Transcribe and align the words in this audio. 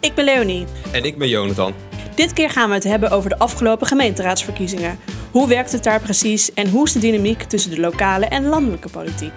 Ik 0.00 0.14
ben 0.14 0.24
Leonie. 0.24 0.66
En 0.92 1.04
ik 1.04 1.18
ben 1.18 1.28
Jonathan. 1.28 1.74
Dit 2.14 2.32
keer 2.32 2.50
gaan 2.50 2.68
we 2.68 2.74
het 2.74 2.84
hebben 2.84 3.10
over 3.10 3.30
de 3.30 3.38
afgelopen 3.38 3.86
gemeenteraadsverkiezingen. 3.86 4.98
Hoe 5.30 5.48
werkt 5.48 5.72
het 5.72 5.84
daar 5.84 6.00
precies 6.00 6.54
en 6.54 6.68
hoe 6.68 6.84
is 6.84 6.92
de 6.92 6.98
dynamiek 6.98 7.42
tussen 7.42 7.70
de 7.70 7.80
lokale 7.80 8.26
en 8.26 8.46
landelijke 8.46 8.88
politiek? 8.88 9.32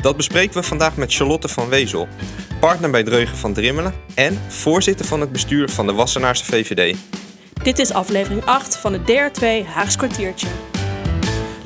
Dat 0.00 0.16
bespreken 0.16 0.54
we 0.54 0.62
vandaag 0.62 0.96
met 0.96 1.14
Charlotte 1.14 1.48
van 1.48 1.68
Wezel, 1.68 2.08
partner 2.60 2.90
bij 2.90 3.02
Dreugen 3.02 3.36
van 3.36 3.52
Drimmelen 3.52 3.94
en 4.14 4.40
voorzitter 4.48 5.06
van 5.06 5.20
het 5.20 5.32
bestuur 5.32 5.68
van 5.68 5.86
de 5.86 5.92
Wassenaarse 5.92 6.44
VVD. 6.44 6.96
Dit 7.62 7.78
is 7.78 7.92
aflevering 7.92 8.44
8 8.44 8.76
van 8.76 8.92
het 8.92 9.02
DR2 9.02 9.66
Haags 9.66 9.96
kwartiertje. 9.96 10.48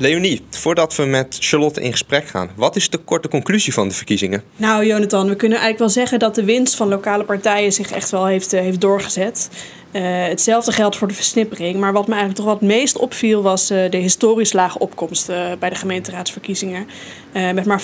Leonie, 0.01 0.41
voordat 0.49 0.95
we 0.95 1.05
met 1.05 1.37
Charlotte 1.39 1.81
in 1.81 1.91
gesprek 1.91 2.27
gaan, 2.27 2.49
wat 2.55 2.75
is 2.75 2.89
de 2.89 2.97
korte 2.97 3.27
conclusie 3.27 3.73
van 3.73 3.87
de 3.87 3.93
verkiezingen? 3.93 4.43
Nou, 4.55 4.85
Jonathan, 4.85 5.27
we 5.27 5.35
kunnen 5.35 5.57
eigenlijk 5.57 5.79
wel 5.79 6.03
zeggen 6.03 6.19
dat 6.19 6.35
de 6.35 6.43
winst 6.43 6.75
van 6.75 6.87
lokale 6.87 7.23
partijen 7.23 7.73
zich 7.73 7.91
echt 7.91 8.09
wel 8.09 8.25
heeft, 8.25 8.53
eh, 8.53 8.61
heeft 8.61 8.81
doorgezet. 8.81 9.49
Uh, 9.91 10.01
hetzelfde 10.03 10.71
geldt 10.71 10.95
voor 10.95 11.07
de 11.07 11.13
versnippering. 11.13 11.79
Maar 11.79 11.93
wat 11.93 12.07
me 12.07 12.13
eigenlijk 12.13 12.43
toch 12.43 12.53
wat 12.53 12.61
meest 12.61 12.97
opviel 12.97 13.41
was 13.41 13.71
uh, 13.71 13.89
de 13.89 13.97
historisch 13.97 14.53
lage 14.53 14.79
opkomst 14.79 15.27
bij 15.59 15.69
de 15.69 15.75
gemeenteraadsverkiezingen. 15.75 16.87
met 17.33 17.65
maar 17.65 17.81
50% 17.81 17.83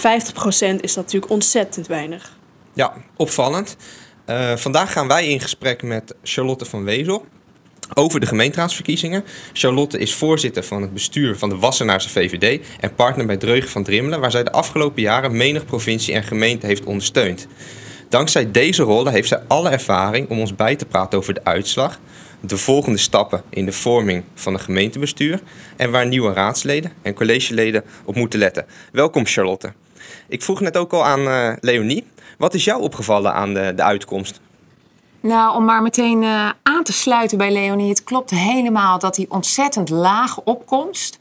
is 0.81 0.93
dat 0.93 1.03
natuurlijk 1.03 1.31
ontzettend 1.31 1.87
weinig. 1.87 2.37
Ja, 2.73 2.93
opvallend. 3.15 3.77
vandaag 4.55 4.91
gaan 4.91 5.07
wij 5.07 5.27
in 5.27 5.39
gesprek 5.39 5.81
met 5.83 6.15
Charlotte 6.23 6.65
van 6.65 6.83
Wezel 6.83 7.25
over 7.93 8.19
de 8.19 8.25
gemeenteraadsverkiezingen. 8.25 9.23
Charlotte 9.53 9.97
is 9.97 10.13
voorzitter 10.13 10.63
van 10.63 10.81
het 10.81 10.93
bestuur 10.93 11.37
van 11.37 11.49
de 11.49 11.55
Wassenaarse 11.55 12.09
VVD 12.09 12.65
en 12.79 12.95
partner 12.95 13.25
bij 13.25 13.37
Dreugen 13.37 13.69
van 13.69 13.83
Drimmelen, 13.83 14.19
waar 14.19 14.31
zij 14.31 14.43
de 14.43 14.51
afgelopen 14.51 15.01
jaren 15.01 15.37
menig 15.37 15.65
provincie 15.65 16.13
en 16.13 16.23
gemeente 16.23 16.65
heeft 16.65 16.85
ondersteund. 16.85 17.47
Dankzij 18.09 18.51
deze 18.51 18.83
rollen 18.83 19.13
heeft 19.13 19.27
zij 19.27 19.41
alle 19.47 19.69
ervaring 19.69 20.29
om 20.29 20.39
ons 20.39 20.55
bij 20.55 20.75
te 20.75 20.85
praten 20.85 21.17
over 21.17 21.33
de 21.33 21.43
uitslag, 21.43 21.99
de 22.39 22.57
volgende 22.57 22.97
stappen 22.97 23.41
in 23.49 23.65
de 23.65 23.71
vorming 23.71 24.23
van 24.33 24.53
een 24.53 24.59
gemeentebestuur 24.59 25.41
en 25.75 25.91
waar 25.91 26.07
nieuwe 26.07 26.33
raadsleden 26.33 26.91
en 27.01 27.13
collegeleden 27.13 27.83
op 28.05 28.15
moeten 28.15 28.39
letten. 28.39 28.65
Welkom 28.91 29.25
Charlotte. 29.25 29.73
Ik 30.27 30.41
vroeg 30.41 30.61
net 30.61 30.77
ook 30.77 30.93
al 30.93 31.05
aan 31.05 31.21
uh, 31.21 31.53
Leonie, 31.59 32.05
wat 32.37 32.53
is 32.53 32.63
jou 32.63 32.81
opgevallen 32.81 33.33
aan 33.33 33.53
de, 33.53 33.73
de 33.75 33.83
uitkomst? 33.83 34.39
Nou, 35.27 35.55
om 35.55 35.65
maar 35.65 35.81
meteen 35.81 36.21
uh, 36.21 36.49
aan 36.63 36.83
te 36.83 36.93
sluiten 36.93 37.37
bij 37.37 37.51
Leonie. 37.51 37.89
Het 37.89 38.03
klopt 38.03 38.29
helemaal 38.29 38.99
dat 38.99 39.15
die 39.15 39.31
ontzettend 39.31 39.89
lage 39.89 40.43
opkomst. 40.43 41.19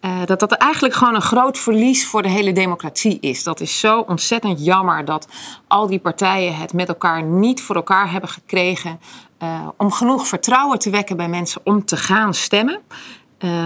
Uh, 0.00 0.10
dat 0.24 0.40
dat 0.40 0.52
eigenlijk 0.52 0.94
gewoon 0.94 1.14
een 1.14 1.22
groot 1.22 1.58
verlies 1.58 2.06
voor 2.06 2.22
de 2.22 2.28
hele 2.28 2.52
democratie 2.52 3.18
is. 3.20 3.42
Dat 3.42 3.60
is 3.60 3.80
zo 3.80 4.00
ontzettend 4.00 4.64
jammer 4.64 5.04
dat 5.04 5.28
al 5.66 5.86
die 5.86 5.98
partijen 5.98 6.56
het 6.56 6.72
met 6.72 6.88
elkaar 6.88 7.22
niet 7.22 7.62
voor 7.62 7.76
elkaar 7.76 8.10
hebben 8.10 8.30
gekregen. 8.30 9.00
Uh, 9.42 9.68
om 9.76 9.92
genoeg 9.92 10.26
vertrouwen 10.26 10.78
te 10.78 10.90
wekken 10.90 11.16
bij 11.16 11.28
mensen 11.28 11.60
om 11.64 11.84
te 11.84 11.96
gaan 11.96 12.34
stemmen. 12.34 12.80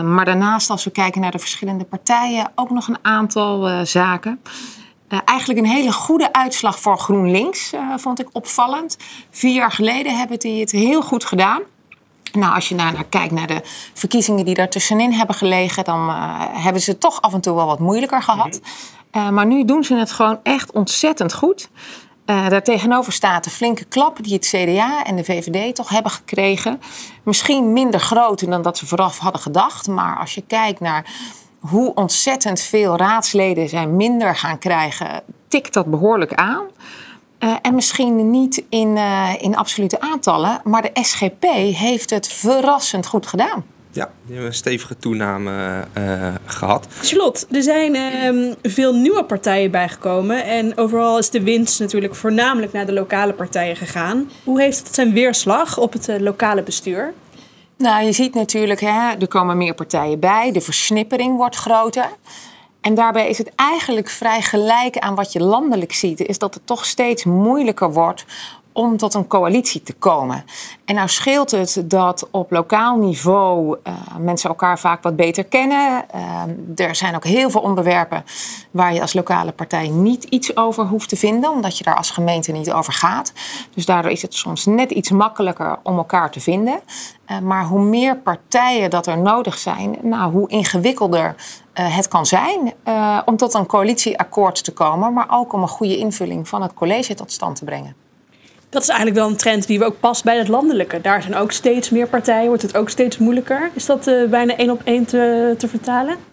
Maar 0.04 0.24
daarnaast, 0.24 0.70
als 0.70 0.84
we 0.84 0.90
kijken 0.90 1.20
naar 1.20 1.30
de 1.30 1.38
verschillende 1.38 1.84
partijen, 1.84 2.52
ook 2.54 2.70
nog 2.70 2.88
een 2.88 2.98
aantal 3.02 3.86
zaken. 3.86 4.40
Uh, 5.10 5.18
eigenlijk 5.24 5.58
een 5.58 5.66
hele 5.66 5.92
goede 5.92 6.32
uitslag 6.32 6.80
voor 6.80 6.98
GroenLinks, 6.98 7.72
uh, 7.72 7.80
vond 7.96 8.20
ik 8.20 8.28
opvallend. 8.32 8.96
Vier 9.30 9.54
jaar 9.54 9.72
geleden 9.72 10.18
hebben 10.18 10.38
die 10.38 10.60
het 10.60 10.70
heel 10.70 11.02
goed 11.02 11.24
gedaan. 11.24 11.60
Nou, 12.32 12.54
als 12.54 12.68
je 12.68 12.74
naar, 12.74 12.92
naar 12.92 13.04
kijkt 13.04 13.32
naar 13.32 13.46
de 13.46 13.60
verkiezingen 13.94 14.44
die 14.44 14.54
daartussenin 14.54 15.12
hebben 15.12 15.34
gelegen, 15.34 15.84
dan 15.84 16.08
uh, 16.08 16.40
hebben 16.52 16.82
ze 16.82 16.90
het 16.90 17.00
toch 17.00 17.20
af 17.20 17.32
en 17.32 17.40
toe 17.40 17.54
wel 17.54 17.66
wat 17.66 17.78
moeilijker 17.78 18.22
gehad. 18.22 18.60
Mm-hmm. 19.12 19.34
maar 19.34 19.46
nu 19.46 19.64
doen 19.64 19.84
ze 19.84 19.94
het 19.94 20.12
gewoon 20.12 20.40
echt 20.42 20.72
ontzettend 20.72 21.34
goed. 21.34 21.68
daartegenover 22.24 23.12
staat 23.12 23.44
de 23.44 23.50
flinke 23.50 23.84
klap 23.84 24.22
die 24.22 24.34
het 24.34 24.46
CDA 24.46 25.04
en 25.04 25.16
de 25.16 25.24
VVD 25.24 25.74
toch 25.74 25.88
hebben 25.88 26.12
gekregen. 26.12 26.80
Misschien 27.22 27.72
minder 27.72 28.00
groot 28.00 28.50
dan 28.50 28.62
dat 28.62 28.78
ze 28.78 28.86
vooraf 28.86 29.18
hadden 29.18 29.40
gedacht. 29.40 29.88
Maar 29.88 30.18
als 30.18 30.34
je 30.34 30.42
kijkt 30.46 30.80
naar 30.80 31.04
hoe 31.60 31.94
ontzettend 31.94 32.60
veel 32.60 32.96
raadsleden 32.96 33.68
zij 33.68 33.86
minder 33.86 34.36
gaan 34.36 34.58
krijgen, 34.58 35.22
tikt 35.48 35.72
dat 35.72 35.86
behoorlijk 35.86 36.34
aan. 36.34 36.64
Uh, 37.40 37.56
en 37.62 37.74
misschien 37.74 38.30
niet 38.30 38.64
in, 38.68 38.96
uh, 38.96 39.30
in 39.38 39.56
absolute 39.56 40.00
aantallen, 40.00 40.60
maar 40.64 40.82
de 40.82 41.02
SGP 41.02 41.42
heeft 41.76 42.10
het 42.10 42.28
verrassend 42.28 43.06
goed 43.06 43.26
gedaan. 43.26 43.64
Ja, 43.92 44.10
die 44.22 44.32
hebben 44.32 44.46
een 44.46 44.56
stevige 44.56 44.96
toename 44.96 45.84
uh, 45.98 46.28
gehad. 46.44 46.86
Charlotte, 47.02 47.46
er 47.50 47.62
zijn 47.62 47.94
uh, 47.94 48.52
veel 48.62 48.94
nieuwe 48.94 49.24
partijen 49.24 49.70
bijgekomen. 49.70 50.44
En 50.44 50.76
overal 50.76 51.18
is 51.18 51.30
de 51.30 51.42
winst 51.42 51.80
natuurlijk 51.80 52.14
voornamelijk 52.14 52.72
naar 52.72 52.86
de 52.86 52.92
lokale 52.92 53.32
partijen 53.32 53.76
gegaan. 53.76 54.30
Hoe 54.44 54.60
heeft 54.60 54.78
het 54.78 54.94
zijn 54.94 55.12
weerslag 55.12 55.78
op 55.78 55.92
het 55.92 56.08
lokale 56.18 56.62
bestuur? 56.62 57.12
Nou, 57.80 58.04
je 58.04 58.12
ziet 58.12 58.34
natuurlijk, 58.34 58.80
hè, 58.80 59.12
er 59.18 59.28
komen 59.28 59.56
meer 59.56 59.74
partijen 59.74 60.20
bij, 60.20 60.52
de 60.52 60.60
versnippering 60.60 61.36
wordt 61.36 61.56
groter. 61.56 62.08
En 62.80 62.94
daarbij 62.94 63.28
is 63.28 63.38
het 63.38 63.52
eigenlijk 63.54 64.08
vrij 64.08 64.42
gelijk 64.42 64.98
aan 64.98 65.14
wat 65.14 65.32
je 65.32 65.42
landelijk 65.42 65.92
ziet, 65.92 66.20
is 66.20 66.38
dat 66.38 66.54
het 66.54 66.66
toch 66.66 66.86
steeds 66.86 67.24
moeilijker 67.24 67.92
wordt 67.92 68.24
om 68.80 68.96
tot 68.96 69.14
een 69.14 69.26
coalitie 69.26 69.82
te 69.82 69.92
komen. 69.92 70.44
En 70.84 70.94
nou 70.94 71.08
scheelt 71.08 71.50
het 71.50 71.82
dat 71.84 72.28
op 72.30 72.50
lokaal 72.50 72.96
niveau 72.96 73.78
uh, 73.84 73.94
mensen 74.18 74.48
elkaar 74.48 74.78
vaak 74.78 75.02
wat 75.02 75.16
beter 75.16 75.44
kennen. 75.44 76.04
Uh, 76.14 76.86
er 76.86 76.94
zijn 76.94 77.14
ook 77.14 77.24
heel 77.24 77.50
veel 77.50 77.60
onderwerpen 77.60 78.24
waar 78.70 78.94
je 78.94 79.00
als 79.00 79.12
lokale 79.12 79.52
partij 79.52 79.88
niet 79.88 80.24
iets 80.24 80.56
over 80.56 80.84
hoeft 80.84 81.08
te 81.08 81.16
vinden, 81.16 81.50
omdat 81.50 81.78
je 81.78 81.84
daar 81.84 81.96
als 81.96 82.10
gemeente 82.10 82.52
niet 82.52 82.72
over 82.72 82.92
gaat. 82.92 83.32
Dus 83.74 83.86
daardoor 83.86 84.10
is 84.10 84.22
het 84.22 84.34
soms 84.34 84.66
net 84.66 84.90
iets 84.90 85.10
makkelijker 85.10 85.78
om 85.82 85.96
elkaar 85.96 86.30
te 86.30 86.40
vinden. 86.40 86.80
Uh, 87.30 87.38
maar 87.38 87.64
hoe 87.64 87.82
meer 87.82 88.16
partijen 88.16 88.90
dat 88.90 89.06
er 89.06 89.18
nodig 89.18 89.58
zijn, 89.58 89.96
nou, 90.02 90.32
hoe 90.32 90.48
ingewikkelder 90.48 91.34
het 91.72 92.08
kan 92.08 92.26
zijn 92.26 92.72
om 93.24 93.36
tot 93.36 93.54
een 93.54 93.66
coalitieakkoord 93.66 94.64
te 94.64 94.72
komen, 94.72 95.12
maar 95.12 95.26
ook 95.30 95.52
om 95.52 95.62
een 95.62 95.68
goede 95.68 95.96
invulling 95.96 96.48
van 96.48 96.62
het 96.62 96.74
college 96.74 97.14
tot 97.14 97.32
stand 97.32 97.56
te 97.56 97.64
brengen. 97.64 97.94
Dat 98.70 98.82
is 98.82 98.88
eigenlijk 98.88 99.18
wel 99.18 99.28
een 99.28 99.36
trend 99.36 99.66
die 99.66 99.78
we 99.78 99.84
ook 99.84 100.00
past 100.00 100.24
bij 100.24 100.38
het 100.38 100.48
landelijke. 100.48 101.00
Daar 101.00 101.22
zijn 101.22 101.34
ook 101.34 101.52
steeds 101.52 101.90
meer 101.90 102.06
partijen, 102.06 102.46
wordt 102.46 102.62
het 102.62 102.76
ook 102.76 102.88
steeds 102.90 103.18
moeilijker. 103.18 103.70
Is 103.74 103.86
dat 103.86 104.06
uh, 104.06 104.28
bijna 104.28 104.56
één 104.56 104.70
op 104.70 104.80
één 104.84 105.04
te, 105.04 105.54
te 105.58 105.68
vertalen? 105.68 106.29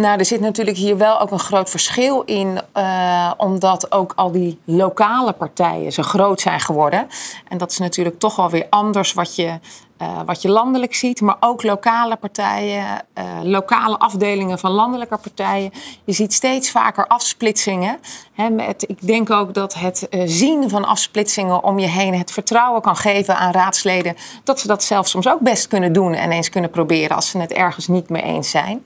Nou, 0.00 0.18
er 0.18 0.24
zit 0.24 0.40
natuurlijk 0.40 0.76
hier 0.76 0.96
wel 0.96 1.20
ook 1.20 1.30
een 1.30 1.38
groot 1.38 1.70
verschil 1.70 2.22
in, 2.22 2.60
uh, 2.76 3.32
omdat 3.36 3.92
ook 3.92 4.12
al 4.16 4.32
die 4.32 4.58
lokale 4.64 5.32
partijen 5.32 5.92
zo 5.92 6.02
groot 6.02 6.40
zijn 6.40 6.60
geworden. 6.60 7.08
En 7.48 7.58
dat 7.58 7.70
is 7.70 7.78
natuurlijk 7.78 8.18
toch 8.18 8.36
wel 8.36 8.50
weer 8.50 8.66
anders 8.70 9.12
wat 9.12 9.36
je, 9.36 9.58
uh, 10.02 10.20
wat 10.26 10.42
je 10.42 10.48
landelijk 10.48 10.94
ziet, 10.94 11.20
maar 11.20 11.36
ook 11.40 11.62
lokale 11.62 12.16
partijen, 12.16 12.84
uh, 12.84 13.24
lokale 13.42 13.98
afdelingen 13.98 14.58
van 14.58 14.70
landelijke 14.70 15.16
partijen. 15.16 15.70
Je 16.04 16.12
ziet 16.12 16.32
steeds 16.32 16.70
vaker 16.70 17.06
afsplitsingen. 17.06 17.98
Hè, 18.32 18.50
met, 18.50 18.84
ik 18.88 19.06
denk 19.06 19.30
ook 19.30 19.54
dat 19.54 19.74
het 19.74 20.08
zien 20.24 20.68
van 20.70 20.84
afsplitsingen 20.84 21.64
om 21.64 21.78
je 21.78 21.88
heen 21.88 22.14
het 22.14 22.30
vertrouwen 22.30 22.82
kan 22.82 22.96
geven 22.96 23.36
aan 23.36 23.52
raadsleden 23.52 24.16
dat 24.44 24.60
ze 24.60 24.66
dat 24.66 24.84
zelf 24.84 25.08
soms 25.08 25.28
ook 25.28 25.40
best 25.40 25.68
kunnen 25.68 25.92
doen 25.92 26.14
en 26.14 26.30
eens 26.30 26.48
kunnen 26.48 26.70
proberen 26.70 27.16
als 27.16 27.30
ze 27.30 27.38
het 27.38 27.52
ergens 27.52 27.88
niet 27.88 28.08
mee 28.08 28.22
eens 28.22 28.50
zijn. 28.50 28.82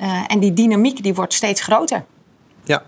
Uh, 0.00 0.24
en 0.26 0.38
die 0.38 0.52
dynamiek 0.52 1.02
die 1.02 1.14
wordt 1.14 1.34
steeds 1.34 1.60
groter. 1.60 2.04
Ja, 2.64 2.82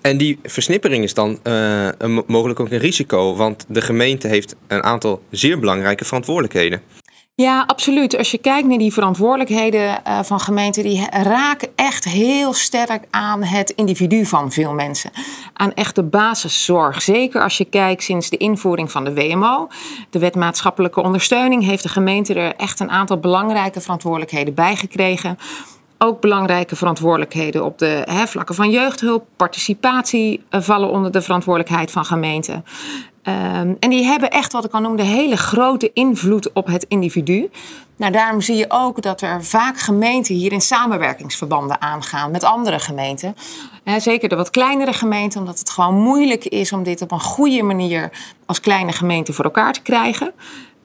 en 0.00 0.16
die 0.16 0.38
versnippering 0.42 1.04
is 1.04 1.14
dan 1.14 1.38
uh, 1.42 1.88
een, 1.98 2.22
mogelijk 2.26 2.60
ook 2.60 2.70
een 2.70 2.78
risico, 2.78 3.34
want 3.34 3.64
de 3.68 3.80
gemeente 3.80 4.28
heeft 4.28 4.54
een 4.66 4.82
aantal 4.82 5.22
zeer 5.30 5.58
belangrijke 5.58 6.04
verantwoordelijkheden. 6.04 6.82
Ja, 7.36 7.64
absoluut. 7.66 8.16
Als 8.16 8.30
je 8.30 8.38
kijkt 8.38 8.68
naar 8.68 8.78
die 8.78 8.92
verantwoordelijkheden 8.92 10.00
uh, 10.06 10.22
van 10.22 10.40
gemeenten, 10.40 10.82
die 10.82 11.06
raken 11.10 11.68
echt 11.76 12.04
heel 12.04 12.52
sterk 12.52 13.04
aan 13.10 13.42
het 13.42 13.70
individu 13.70 14.26
van 14.26 14.52
veel 14.52 14.72
mensen. 14.72 15.10
Aan 15.52 15.74
echt 15.74 15.94
de 15.94 16.02
basiszorg. 16.02 17.02
Zeker 17.02 17.42
als 17.42 17.58
je 17.58 17.64
kijkt 17.64 18.02
sinds 18.02 18.30
de 18.30 18.36
invoering 18.36 18.90
van 18.90 19.04
de 19.04 19.14
WMO, 19.14 19.68
de 20.10 20.18
wet 20.18 20.34
maatschappelijke 20.34 21.02
ondersteuning, 21.02 21.64
heeft 21.64 21.82
de 21.82 21.88
gemeente 21.88 22.34
er 22.34 22.54
echt 22.56 22.80
een 22.80 22.90
aantal 22.90 23.18
belangrijke 23.18 23.80
verantwoordelijkheden 23.80 24.54
bij 24.54 24.76
gekregen 24.76 25.38
ook 25.98 26.20
belangrijke 26.20 26.76
verantwoordelijkheden 26.76 27.64
op 27.64 27.78
de 27.78 28.02
hè, 28.04 28.26
vlakken 28.26 28.54
van 28.54 28.70
jeugdhulp, 28.70 29.26
participatie 29.36 30.44
uh, 30.50 30.60
vallen 30.60 30.90
onder 30.90 31.12
de 31.12 31.22
verantwoordelijkheid 31.22 31.90
van 31.90 32.04
gemeenten. 32.04 32.64
Um, 33.28 33.76
en 33.80 33.90
die 33.90 34.04
hebben 34.04 34.30
echt 34.30 34.52
wat 34.52 34.64
ik 34.64 34.70
kan 34.70 34.82
noemen 34.82 35.04
de 35.04 35.10
hele 35.10 35.36
grote 35.36 35.90
invloed 35.92 36.52
op 36.52 36.66
het 36.66 36.84
individu. 36.88 37.50
Nou, 37.96 38.12
daarom 38.12 38.40
zie 38.40 38.56
je 38.56 38.64
ook 38.68 39.02
dat 39.02 39.20
er 39.20 39.44
vaak 39.44 39.78
gemeenten 39.78 40.34
hier 40.34 40.52
in 40.52 40.60
samenwerkingsverbanden 40.60 41.80
aangaan 41.80 42.30
met 42.30 42.44
andere 42.44 42.78
gemeenten. 42.78 43.36
Zeker 43.96 44.28
de 44.28 44.36
wat 44.36 44.50
kleinere 44.50 44.92
gemeenten, 44.92 45.40
omdat 45.40 45.58
het 45.58 45.70
gewoon 45.70 45.94
moeilijk 45.94 46.44
is 46.44 46.72
om 46.72 46.82
dit 46.82 47.02
op 47.02 47.10
een 47.12 47.20
goede 47.20 47.62
manier 47.62 48.10
als 48.46 48.60
kleine 48.60 48.92
gemeente 48.92 49.32
voor 49.32 49.44
elkaar 49.44 49.72
te 49.72 49.82
krijgen. 49.82 50.32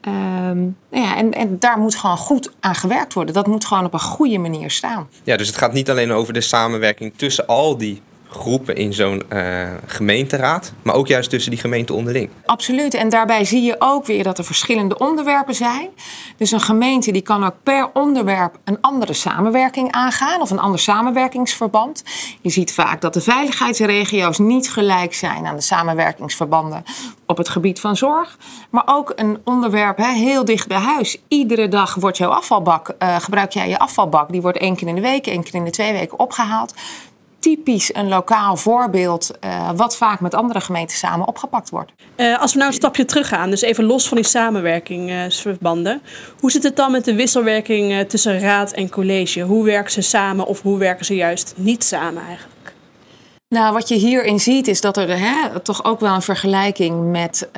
Um, 0.07 0.77
ja, 0.91 1.17
en, 1.17 1.31
en 1.33 1.59
daar 1.59 1.77
moet 1.77 1.95
gewoon 1.95 2.17
goed 2.17 2.51
aan 2.59 2.75
gewerkt 2.75 3.13
worden. 3.13 3.33
Dat 3.33 3.47
moet 3.47 3.65
gewoon 3.65 3.85
op 3.85 3.93
een 3.93 3.99
goede 3.99 4.37
manier 4.37 4.71
staan. 4.71 5.09
Ja, 5.23 5.37
dus 5.37 5.47
het 5.47 5.57
gaat 5.57 5.73
niet 5.73 5.89
alleen 5.89 6.11
over 6.11 6.33
de 6.33 6.41
samenwerking 6.41 7.13
tussen 7.15 7.47
al 7.47 7.77
die 7.77 8.01
groepen 8.29 8.75
in 8.75 8.93
zo'n 8.93 9.23
uh, 9.33 9.67
gemeenteraad, 9.85 10.73
maar 10.81 10.95
ook 10.95 11.07
juist 11.07 11.29
tussen 11.29 11.51
die 11.51 11.59
gemeenten 11.59 11.95
onderling. 11.95 12.29
Absoluut. 12.45 12.93
En 12.93 13.09
daarbij 13.09 13.45
zie 13.45 13.61
je 13.61 13.75
ook 13.79 14.05
weer 14.05 14.23
dat 14.23 14.37
er 14.37 14.43
verschillende 14.43 14.97
onderwerpen 14.97 15.55
zijn. 15.55 15.89
Dus 16.37 16.51
een 16.51 16.59
gemeente 16.59 17.11
die 17.11 17.21
kan 17.21 17.43
ook 17.43 17.55
per 17.63 17.89
onderwerp 17.93 18.57
een 18.63 18.77
andere 18.81 19.13
samenwerking 19.13 19.91
aangaan 19.91 20.41
of 20.41 20.51
een 20.51 20.59
ander 20.59 20.79
samenwerkingsverband. 20.79 22.03
Je 22.41 22.49
ziet 22.49 22.73
vaak 22.73 23.01
dat 23.01 23.13
de 23.13 23.21
veiligheidsregio's 23.21 24.37
niet 24.37 24.71
gelijk 24.71 25.13
zijn 25.13 25.45
aan 25.45 25.55
de 25.55 25.61
samenwerkingsverbanden 25.61 26.83
op 27.25 27.37
het 27.37 27.49
gebied 27.49 27.79
van 27.79 27.97
zorg. 27.97 28.37
Maar 28.69 28.83
ook 28.85 29.13
een 29.15 29.37
onderwerp 29.43 29.97
hè, 29.97 30.11
heel 30.11 30.45
dicht 30.45 30.67
bij 30.67 30.77
huis. 30.77 31.17
Iedere 31.27 31.67
dag 31.67 31.95
wordt 31.95 32.17
jouw 32.17 32.29
afvalbak, 32.29 32.93
uh, 32.99 33.15
gebruik 33.15 33.51
jij 33.51 33.69
je 33.69 33.79
afvalbak. 33.79 34.31
Die 34.31 34.41
wordt 34.41 34.57
één 34.57 34.75
keer 34.75 34.87
in 34.87 34.95
de 34.95 35.01
week, 35.01 35.27
één 35.27 35.43
keer 35.43 35.55
in 35.55 35.65
de 35.65 35.71
twee 35.71 35.91
weken 35.91 36.19
opgehaald 36.19 36.73
typisch 37.39 37.95
een 37.95 38.07
lokaal 38.07 38.57
voorbeeld, 38.57 39.31
uh, 39.45 39.69
wat 39.75 39.97
vaak 39.97 40.19
met 40.19 40.33
andere 40.33 40.61
gemeenten 40.61 40.97
samen 40.97 41.27
opgepakt 41.27 41.69
wordt. 41.69 41.91
Uh, 42.15 42.41
als 42.41 42.51
we 42.51 42.57
nou 42.57 42.69
een 42.69 42.77
stapje 42.77 43.05
terug 43.05 43.27
gaan, 43.27 43.49
dus 43.49 43.61
even 43.61 43.83
los 43.83 44.07
van 44.07 44.17
die 44.17 44.25
samenwerkingsverbanden. 44.25 46.01
hoe 46.39 46.51
zit 46.51 46.63
het 46.63 46.75
dan 46.75 46.91
met 46.91 47.05
de 47.05 47.15
wisselwerking 47.15 48.07
tussen 48.07 48.39
raad 48.39 48.71
en 48.71 48.89
college? 48.89 49.41
Hoe 49.41 49.65
werken 49.65 49.91
ze 49.91 50.01
samen 50.01 50.45
of 50.45 50.61
hoe 50.61 50.77
werken 50.77 51.05
ze 51.05 51.15
juist 51.15 51.53
niet 51.57 51.83
samen 51.83 52.23
eigenlijk? 52.23 52.58
Nou, 53.49 53.73
wat 53.73 53.87
je 53.87 53.95
hierin 53.95 54.39
ziet 54.39 54.67
is 54.67 54.81
dat 54.81 54.97
er 54.97 55.19
hè, 55.19 55.59
toch 55.59 55.83
ook 55.83 55.99
wel 55.99 56.13
een 56.13 56.21
vergelijking 56.21 57.11
met 57.11 57.49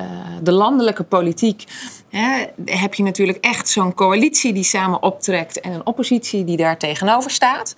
de 0.42 0.52
landelijke 0.52 1.02
politiek 1.02 1.64
Hè, 2.12 2.44
heb 2.64 2.94
je 2.94 3.02
natuurlijk 3.02 3.38
echt 3.40 3.68
zo'n 3.68 3.94
coalitie 3.94 4.52
die 4.52 4.64
samen 4.64 5.02
optrekt 5.02 5.60
en 5.60 5.72
een 5.72 5.86
oppositie 5.86 6.44
die 6.44 6.56
daar 6.56 6.78
tegenover 6.78 7.30
staat. 7.30 7.74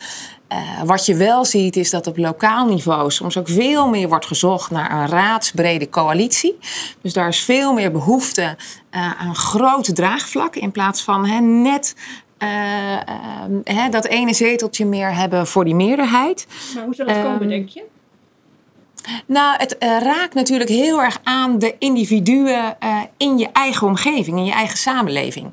Uh, 0.52 0.82
wat 0.82 1.06
je 1.06 1.14
wel 1.14 1.44
ziet 1.44 1.76
is 1.76 1.90
dat 1.90 2.06
op 2.06 2.16
lokaal 2.16 2.66
niveau 2.66 3.10
soms 3.10 3.38
ook 3.38 3.48
veel 3.48 3.88
meer 3.88 4.08
wordt 4.08 4.26
gezocht 4.26 4.70
naar 4.70 4.92
een 4.92 5.08
raadsbrede 5.08 5.88
coalitie. 5.88 6.58
Dus 7.00 7.12
daar 7.12 7.28
is 7.28 7.44
veel 7.44 7.72
meer 7.72 7.92
behoefte 7.92 8.56
uh, 8.90 9.20
aan 9.20 9.34
groot 9.34 9.94
draagvlak 9.94 10.56
in 10.56 10.70
plaats 10.70 11.02
van 11.02 11.26
hè, 11.26 11.40
net 11.40 11.96
uh, 12.38 12.48
hè, 13.64 13.88
dat 13.88 14.04
ene 14.04 14.34
zeteltje 14.34 14.86
meer 14.86 15.14
hebben 15.14 15.46
voor 15.46 15.64
die 15.64 15.74
meerderheid. 15.74 16.46
Maar 16.74 16.84
hoe 16.84 16.94
zal 16.94 17.06
dat 17.06 17.16
komen, 17.16 17.40
ehm, 17.40 17.48
denk 17.48 17.68
je? 17.68 17.84
Nou, 19.26 19.56
het 19.56 19.76
uh, 19.78 19.98
raakt 20.00 20.34
natuurlijk 20.34 20.70
heel 20.70 21.02
erg 21.02 21.18
aan 21.22 21.58
de 21.58 21.74
individuen 21.78 22.76
uh, 22.82 23.00
in 23.16 23.38
je 23.38 23.48
eigen 23.52 23.86
omgeving, 23.86 24.38
in 24.38 24.44
je 24.44 24.52
eigen 24.52 24.78
samenleving. 24.78 25.50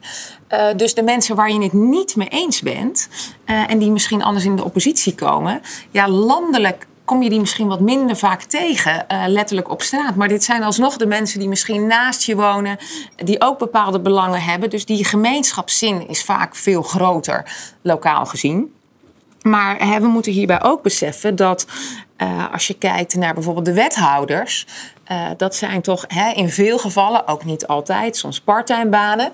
Uh, 0.49 0.65
dus 0.75 0.93
de 0.93 1.03
mensen 1.03 1.35
waar 1.35 1.51
je 1.51 1.61
het 1.61 1.73
niet 1.73 2.15
mee 2.15 2.27
eens 2.27 2.61
bent 2.61 3.09
en 3.45 3.77
die 3.77 3.91
misschien 3.91 4.23
anders 4.23 4.45
in 4.45 4.55
de 4.55 4.63
oppositie 4.63 5.15
komen, 5.15 5.61
ja, 5.91 6.09
landelijk 6.09 6.87
kom 7.05 7.23
je 7.23 7.29
die 7.29 7.39
misschien 7.39 7.67
wat 7.67 7.79
minder 7.79 8.15
vaak 8.15 8.41
tegen, 8.41 9.05
letterlijk 9.27 9.69
op 9.69 9.81
straat. 9.81 10.15
Maar 10.15 10.27
dit 10.27 10.43
zijn 10.43 10.63
alsnog 10.63 10.97
de 10.97 11.05
mensen 11.05 11.39
die 11.39 11.47
misschien 11.47 11.87
naast 11.87 12.23
je 12.23 12.35
wonen, 12.35 12.77
die 13.15 13.41
ook 13.41 13.59
bepaalde 13.59 13.99
belangen 13.99 14.41
hebben. 14.41 14.69
Dus 14.69 14.85
die 14.85 15.05
gemeenschapszin 15.05 16.07
is 16.07 16.23
vaak 16.23 16.55
veel 16.55 16.81
groter, 16.81 17.51
lokaal 17.81 18.25
gezien. 18.25 18.73
Maar 19.41 20.01
we 20.01 20.07
moeten 20.07 20.31
hierbij 20.31 20.63
ook 20.63 20.83
beseffen 20.83 21.35
dat 21.35 21.67
uh, 22.17 22.53
als 22.53 22.67
je 22.67 22.73
kijkt 22.73 23.15
naar 23.15 23.33
bijvoorbeeld 23.33 23.65
de 23.65 23.73
wethouders, 23.73 24.65
uh, 25.11 25.29
dat 25.37 25.55
zijn 25.55 25.81
toch 25.81 26.05
hè, 26.07 26.31
in 26.31 26.49
veel 26.49 26.77
gevallen, 26.77 27.27
ook 27.27 27.45
niet 27.45 27.67
altijd, 27.67 28.17
soms 28.17 28.41
parttime 28.41 28.89
banen. 28.89 29.31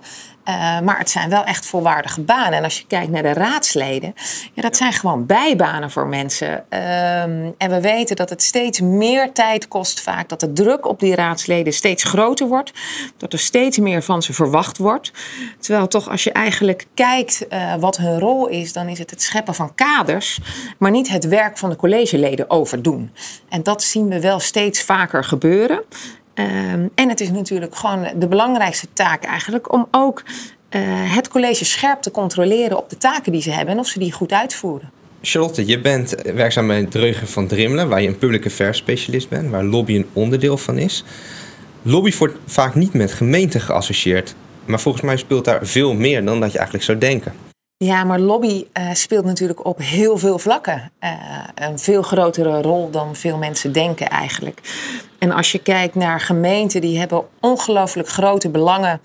Uh, 0.50 0.80
maar 0.80 0.98
het 0.98 1.10
zijn 1.10 1.30
wel 1.30 1.44
echt 1.44 1.66
volwaardige 1.66 2.22
banen. 2.22 2.54
En 2.54 2.64
als 2.64 2.78
je 2.78 2.88
kijkt 2.88 3.12
naar 3.12 3.24
de 3.24 3.34
raadsleden, 3.34 4.14
ja, 4.54 4.62
dat 4.62 4.78
zijn 4.78 4.94
gewoon 4.94 5.26
bijbanen 5.26 5.92
voor 5.92 6.08
mensen. 6.08 6.52
Um, 6.52 7.56
en 7.58 7.70
we 7.70 7.82
weten 7.82 8.16
dat 8.16 8.30
het 8.30 8.44
steeds 8.44 8.80
meer 8.80 9.32
tijd 9.32 9.68
kost 9.68 10.02
vaak, 10.02 10.30
dat 10.30 10.40
de 10.40 10.54
druk 10.54 10.86
op 10.86 11.00
die 11.00 11.16
raadsleden 11.16 11.74
steeds 11.74 12.04
groter 12.04 12.48
wordt, 12.48 12.72
dat 13.18 13.34
er 13.34 13.40
steeds 13.40 13.78
meer 13.78 14.04
van 14.04 14.22
ze 14.22 14.34
verwacht 14.34 14.78
wordt. 14.78 15.12
Terwijl 15.60 15.88
toch 15.88 16.10
als 16.10 16.24
je 16.24 16.32
eigenlijk 16.32 16.86
kijkt 16.94 17.46
uh, 17.50 17.76
wat 17.76 17.98
hun 17.98 18.20
rol 18.20 18.48
is, 18.48 18.74
dan 18.74 18.88
is 18.88 19.00
het 19.00 19.10
het 19.10 19.22
scheppen 19.22 19.56
van 19.56 19.76
kaders, 19.76 20.40
maar 20.78 20.92
niet 20.92 21.10
het 21.10 21.28
werk 21.28 21.58
van 21.58 21.70
de 21.70 21.76
collegeleden 21.76 22.50
overdoen. 22.50 23.12
En 23.50 23.64
dat 23.64 23.84
zien 23.84 24.08
we 24.08 24.22
wel 24.22 24.40
steeds 24.40 24.82
vaker 24.82 25.24
gebeuren. 25.24 25.84
Um, 26.40 26.90
en 26.96 27.10
het 27.10 27.20
is 27.20 27.32
natuurlijk 27.32 27.76
gewoon 27.76 28.08
de 28.16 28.28
belangrijkste 28.28 28.88
taak 28.94 29.24
eigenlijk 29.24 29.74
om 29.74 29.88
ook 29.92 30.24
uh, 30.70 30.82
het 31.16 31.28
college 31.28 31.66
scherp 31.66 32.02
te 32.02 32.12
controleren 32.12 32.78
op 32.78 32.90
de 32.90 32.98
taken 32.98 33.32
die 33.32 33.42
ze 33.42 33.52
hebben 33.52 33.74
en 33.74 33.80
of 33.80 33.88
ze 33.88 34.00
die 34.00 34.12
goed 34.12 34.32
uitvoeren. 34.32 34.92
Charlotte, 35.22 35.66
je 35.66 35.80
bent 35.80 36.16
werkzaam 36.34 36.68
bij 36.68 36.86
Dreugen 36.86 37.28
van 37.28 37.48
Drimmelen, 37.48 37.90
waar 37.90 38.02
je 38.02 38.08
een 38.08 38.18
public 38.18 38.46
affairs 38.46 38.78
specialist 38.78 39.30
bent, 39.30 39.50
waar 39.50 39.64
lobby 39.64 39.96
een 39.96 40.08
onderdeel 40.14 40.58
van 40.58 40.78
is. 40.78 41.04
Lobby 41.82 42.14
wordt 42.18 42.38
vaak 42.46 42.76
niet 42.76 42.94
met 42.94 43.14
gemeenten 43.14 43.62
geassocieerd, 43.62 44.36
maar 44.66 44.80
volgens 44.80 45.04
mij 45.04 45.18
speelt 45.18 45.46
daar 45.46 45.66
veel 45.66 45.94
meer 45.94 46.26
dan 46.26 46.40
dat 46.40 46.52
je 46.52 46.58
eigenlijk 46.58 46.86
zou 46.86 46.98
denken. 46.98 47.47
Ja, 47.80 48.04
maar 48.04 48.20
lobby 48.20 48.66
uh, 48.74 48.94
speelt 48.94 49.26
natuurlijk 49.26 49.66
op 49.66 49.78
heel 49.80 50.18
veel 50.18 50.40
vlakken 50.40 50.92
uh, 51.04 51.12
een 51.56 51.80
veel 51.80 52.02
grotere 52.02 52.62
rol 52.62 52.90
dan 52.90 53.16
veel 53.16 53.38
mensen 53.38 53.72
denken 53.72 54.10
eigenlijk. 54.10 54.62
En 55.20 55.32
als 55.32 55.52
je 55.52 55.60
kijkt 55.60 55.96
naar 55.96 56.20
gemeenten, 56.20 56.82
die 56.82 57.00
hebben 57.00 57.26
ongelooflijk 57.42 58.08
grote 58.08 58.50
belangen. 58.50 59.02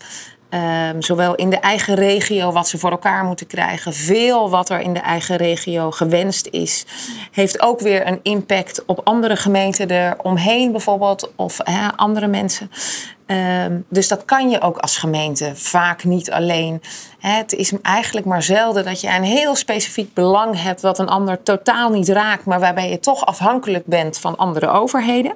Um, 0.90 1.02
zowel 1.02 1.34
in 1.34 1.50
de 1.50 1.58
eigen 1.58 1.94
regio, 1.94 2.52
wat 2.52 2.68
ze 2.68 2.78
voor 2.78 2.90
elkaar 2.90 3.24
moeten 3.24 3.46
krijgen, 3.46 3.92
veel 3.92 4.50
wat 4.50 4.70
er 4.70 4.80
in 4.80 4.92
de 4.92 5.00
eigen 5.00 5.36
regio 5.36 5.90
gewenst 5.90 6.46
is, 6.46 6.86
heeft 7.30 7.60
ook 7.60 7.80
weer 7.80 8.06
een 8.06 8.20
impact 8.22 8.84
op 8.84 9.00
andere 9.04 9.36
gemeenten 9.36 9.90
eromheen 9.90 10.72
bijvoorbeeld, 10.72 11.32
of 11.36 11.60
andere 11.96 12.26
mensen. 12.26 12.70
Um, 13.32 13.84
dus 13.88 14.08
dat 14.08 14.24
kan 14.24 14.50
je 14.50 14.60
ook 14.60 14.78
als 14.78 14.96
gemeente 14.96 15.52
vaak 15.54 16.04
niet 16.04 16.30
alleen. 16.30 16.82
Het 17.18 17.52
is 17.52 17.72
eigenlijk 17.82 18.26
maar 18.26 18.42
zelden 18.42 18.84
dat 18.84 19.00
je 19.00 19.08
een 19.08 19.22
heel 19.22 19.54
specifiek 19.54 20.14
belang 20.14 20.62
hebt 20.62 20.80
wat 20.80 20.98
een 20.98 21.08
ander 21.08 21.42
totaal 21.42 21.90
niet 21.90 22.08
raakt, 22.08 22.44
maar 22.44 22.60
waarbij 22.60 22.90
je 22.90 23.00
toch 23.00 23.26
afhankelijk 23.26 23.86
bent 23.86 24.18
van 24.18 24.36
andere 24.36 24.68
overheden. 24.68 25.34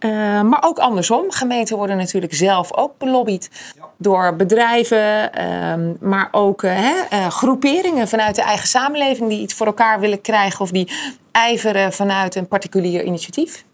Uh, 0.00 0.10
maar 0.42 0.62
ook 0.64 0.78
andersom. 0.78 1.30
Gemeenten 1.30 1.76
worden 1.76 1.96
natuurlijk 1.96 2.34
zelf 2.34 2.76
ook 2.76 2.98
belobbyd 2.98 3.50
door 3.96 4.36
bedrijven, 4.36 5.30
uh, 5.38 5.74
maar 6.00 6.28
ook 6.30 6.62
uh, 6.62 6.72
hè, 6.74 7.30
groeperingen 7.30 8.08
vanuit 8.08 8.34
de 8.34 8.42
eigen 8.42 8.68
samenleving 8.68 9.28
die 9.28 9.40
iets 9.40 9.54
voor 9.54 9.66
elkaar 9.66 10.00
willen 10.00 10.20
krijgen 10.20 10.60
of 10.60 10.70
die 10.70 10.92
ijveren 11.32 11.92
vanuit 11.92 12.34
een 12.34 12.48
particulier 12.48 13.02
initiatief. 13.02 13.64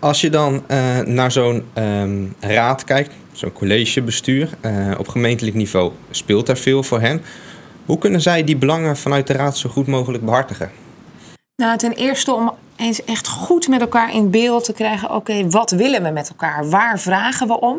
Als 0.00 0.20
je 0.20 0.30
dan 0.30 0.62
uh, 0.68 0.98
naar 0.98 1.32
zo'n 1.32 1.64
um, 1.74 2.34
raad 2.40 2.84
kijkt, 2.84 3.14
zo'n 3.32 3.52
collegebestuur 3.52 4.50
uh, 4.62 4.94
op 4.98 5.08
gemeentelijk 5.08 5.56
niveau, 5.56 5.92
speelt 6.10 6.46
daar 6.46 6.56
veel 6.56 6.82
voor 6.82 7.00
hen. 7.00 7.22
Hoe 7.86 7.98
kunnen 7.98 8.20
zij 8.20 8.44
die 8.44 8.56
belangen 8.56 8.96
vanuit 8.96 9.26
de 9.26 9.32
raad 9.32 9.56
zo 9.56 9.68
goed 9.68 9.86
mogelijk 9.86 10.24
behartigen? 10.24 10.70
Nou, 11.56 11.78
ten 11.78 11.92
eerste 11.92 12.32
om 12.32 12.52
eens 12.76 13.04
echt 13.04 13.28
goed 13.28 13.68
met 13.68 13.80
elkaar 13.80 14.14
in 14.14 14.30
beeld 14.30 14.64
te 14.64 14.72
krijgen: 14.72 15.10
oké, 15.10 15.48
wat 15.48 15.70
willen 15.70 16.02
we 16.02 16.10
met 16.10 16.28
elkaar? 16.28 16.68
Waar 16.68 16.98
vragen 16.98 17.46
we 17.46 17.60
om? 17.60 17.78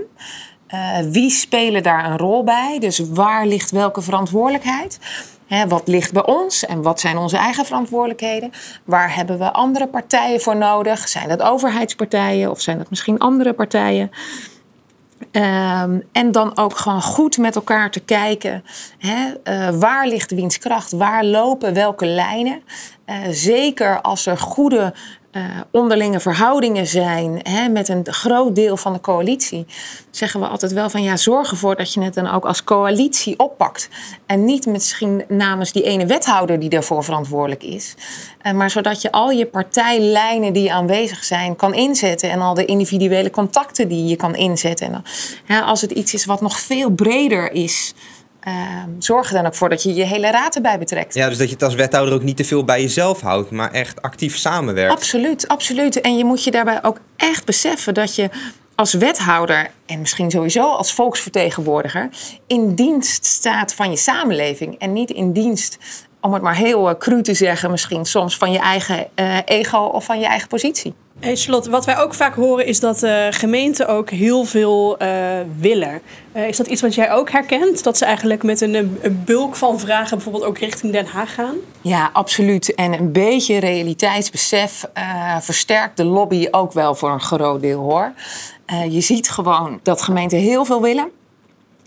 Uh, 0.73 0.97
wie 1.11 1.29
spelen 1.29 1.83
daar 1.83 2.11
een 2.11 2.17
rol 2.17 2.43
bij? 2.43 2.77
Dus 2.79 2.99
waar 2.99 3.47
ligt 3.47 3.71
welke 3.71 4.01
verantwoordelijkheid? 4.01 4.99
Wat 5.67 5.87
ligt 5.87 6.13
bij 6.13 6.25
ons 6.25 6.65
en 6.65 6.81
wat 6.81 6.99
zijn 6.99 7.17
onze 7.17 7.37
eigen 7.37 7.65
verantwoordelijkheden? 7.65 8.51
Waar 8.83 9.15
hebben 9.15 9.39
we 9.39 9.51
andere 9.51 9.87
partijen 9.87 10.41
voor 10.41 10.57
nodig? 10.57 11.07
Zijn 11.07 11.27
dat 11.27 11.41
overheidspartijen 11.41 12.49
of 12.49 12.61
zijn 12.61 12.77
dat 12.77 12.89
misschien 12.89 13.19
andere 13.19 13.53
partijen? 13.53 14.11
Um, 15.31 16.03
en 16.11 16.31
dan 16.31 16.57
ook 16.57 16.77
gewoon 16.77 17.01
goed 17.01 17.37
met 17.37 17.55
elkaar 17.55 17.91
te 17.91 17.99
kijken. 17.99 18.63
Hè, 18.97 19.33
uh, 19.43 19.79
waar 19.79 20.07
ligt 20.07 20.29
de 20.29 20.35
winstkracht? 20.35 20.91
Waar 20.91 21.25
lopen 21.25 21.73
welke 21.73 22.05
lijnen? 22.05 22.61
Uh, 23.05 23.15
zeker 23.29 24.01
als 24.01 24.25
er 24.25 24.37
goede 24.37 24.93
uh, 25.31 25.43
onderlinge 25.71 26.19
verhoudingen 26.19 26.87
zijn 26.87 27.39
hè, 27.43 27.67
met 27.67 27.89
een 27.89 28.05
groot 28.05 28.55
deel 28.55 28.77
van 28.77 28.93
de 28.93 29.01
coalitie, 29.01 29.65
zeggen 30.11 30.39
we 30.39 30.47
altijd 30.47 30.73
wel 30.73 30.89
van 30.89 31.03
ja, 31.03 31.17
zorg 31.17 31.51
ervoor 31.51 31.75
dat 31.75 31.93
je 31.93 32.01
het 32.01 32.13
dan 32.13 32.27
ook 32.27 32.45
als 32.45 32.63
coalitie 32.63 33.39
oppakt. 33.39 33.89
En 34.25 34.45
niet 34.45 34.65
misschien 34.65 35.23
namens 35.27 35.71
die 35.71 35.83
ene 35.83 36.05
wethouder 36.05 36.59
die 36.59 36.69
daarvoor 36.69 37.03
verantwoordelijk 37.03 37.63
is. 37.63 37.95
Uh, 38.43 38.53
maar 38.53 38.69
zodat 38.69 39.01
je 39.01 39.11
al 39.11 39.29
je 39.29 39.45
partijlijnen 39.45 40.53
die 40.53 40.73
aanwezig 40.73 41.23
zijn 41.23 41.55
kan 41.55 41.73
inzetten 41.73 42.29
en 42.29 42.41
al 42.41 42.53
de 42.53 42.65
individuele 42.65 43.29
contacten 43.29 43.87
die 43.87 44.05
je 44.05 44.15
kan 44.15 44.35
inzetten. 44.35 45.03
En, 45.47 45.63
als 45.63 45.81
het 45.81 45.91
iets 45.91 46.13
is 46.13 46.25
wat 46.25 46.41
nog 46.41 46.59
veel 46.59 46.89
breder 46.89 47.51
is. 47.51 47.93
Uh, 48.47 48.53
zorg 48.99 49.27
er 49.27 49.33
dan 49.33 49.45
ook 49.45 49.55
voor 49.55 49.69
dat 49.69 49.83
je 49.83 49.93
je 49.93 50.03
hele 50.03 50.31
raad 50.31 50.55
erbij 50.55 50.79
betrekt. 50.79 51.13
Ja, 51.13 51.29
dus 51.29 51.37
dat 51.37 51.47
je 51.47 51.53
het 51.53 51.63
als 51.63 51.75
wethouder 51.75 52.13
ook 52.13 52.23
niet 52.23 52.37
te 52.37 52.43
veel 52.43 52.63
bij 52.63 52.81
jezelf 52.81 53.21
houdt, 53.21 53.51
maar 53.51 53.71
echt 53.71 54.01
actief 54.01 54.37
samenwerkt. 54.37 54.93
Absoluut, 54.93 55.47
absoluut. 55.47 56.01
En 56.01 56.17
je 56.17 56.25
moet 56.25 56.43
je 56.43 56.51
daarbij 56.51 56.83
ook 56.83 56.99
echt 57.15 57.45
beseffen 57.45 57.93
dat 57.93 58.15
je 58.15 58.29
als 58.75 58.93
wethouder 58.93 59.69
en 59.85 59.99
misschien 59.99 60.31
sowieso 60.31 60.71
als 60.71 60.93
volksvertegenwoordiger 60.93 62.09
in 62.47 62.75
dienst 62.75 63.25
staat 63.25 63.73
van 63.73 63.89
je 63.89 63.97
samenleving 63.97 64.77
en 64.77 64.93
niet 64.93 65.09
in 65.09 65.31
dienst 65.31 65.77
om 66.21 66.33
het 66.33 66.41
maar 66.41 66.55
heel 66.55 66.89
uh, 66.89 66.95
cru 66.97 67.21
te 67.21 67.33
zeggen, 67.33 67.71
misschien 67.71 68.05
soms 68.05 68.37
van 68.37 68.51
je 68.51 68.59
eigen 68.59 69.07
uh, 69.15 69.37
ego 69.45 69.77
of 69.77 70.05
van 70.05 70.19
je 70.19 70.25
eigen 70.25 70.47
positie. 70.47 70.93
Hey 71.19 71.35
Charlotte, 71.35 71.69
wat 71.69 71.85
wij 71.85 71.97
ook 71.97 72.13
vaak 72.13 72.35
horen 72.35 72.65
is 72.65 72.79
dat 72.79 73.07
gemeenten 73.29 73.87
ook 73.87 74.09
heel 74.09 74.45
veel 74.45 74.97
willen. 75.59 76.01
is 76.33 76.57
dat 76.57 76.67
iets 76.67 76.81
wat 76.81 76.95
jij 76.95 77.11
ook 77.11 77.31
herkent? 77.31 77.83
Dat 77.83 77.97
ze 77.97 78.05
eigenlijk 78.05 78.43
met 78.43 78.61
een, 78.61 78.99
bulk 79.25 79.55
van 79.55 79.79
vragen 79.79 80.15
bijvoorbeeld 80.15 80.43
ook 80.43 80.57
richting 80.57 80.91
Den 80.91 81.05
Haag 81.05 81.33
gaan? 81.33 81.55
Ja, 81.81 82.09
absoluut. 82.13 82.75
En 82.75 82.93
een 82.93 83.11
beetje 83.11 83.57
realiteitsbesef 83.57 84.85
versterkt 85.39 85.97
de 85.97 86.03
lobby 86.03 86.47
ook 86.51 86.73
wel 86.73 86.95
voor 86.95 87.11
een 87.11 87.21
groot 87.21 87.61
deel 87.61 87.79
hoor. 87.79 88.13
je 88.89 89.01
ziet 89.01 89.29
gewoon 89.29 89.79
dat 89.83 90.01
gemeenten 90.01 90.37
heel 90.37 90.65
veel 90.65 90.81
willen. 90.81 91.09